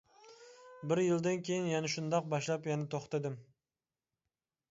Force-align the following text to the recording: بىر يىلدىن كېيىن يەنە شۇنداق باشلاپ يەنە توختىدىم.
بىر 0.91 1.01
يىلدىن 1.07 1.43
كېيىن 1.49 1.67
يەنە 1.71 1.91
شۇنداق 1.97 2.31
باشلاپ 2.33 2.65
يەنە 2.71 2.87
توختىدىم. 2.97 3.35